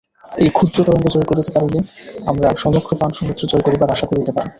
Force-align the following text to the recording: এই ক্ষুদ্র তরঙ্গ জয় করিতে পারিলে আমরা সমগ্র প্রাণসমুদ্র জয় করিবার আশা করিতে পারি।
এই 0.37 0.49
ক্ষুদ্র 0.49 0.77
তরঙ্গ 0.79 1.05
জয় 1.13 1.27
করিতে 1.29 1.51
পারিলে 1.51 1.79
আমরা 2.25 2.47
সমগ্র 2.63 2.89
প্রাণসমুদ্র 2.99 3.41
জয় 3.51 3.63
করিবার 3.65 3.93
আশা 3.95 4.05
করিতে 4.09 4.31
পারি। 4.31 4.49